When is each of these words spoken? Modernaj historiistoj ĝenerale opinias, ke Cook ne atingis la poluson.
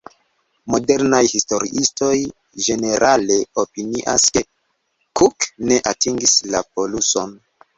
Modernaj 0.75 1.19
historiistoj 1.33 2.15
ĝenerale 2.67 3.37
opinias, 3.65 4.27
ke 4.39 4.43
Cook 5.21 5.51
ne 5.71 5.79
atingis 5.93 6.39
la 6.57 6.65
poluson. 6.75 7.39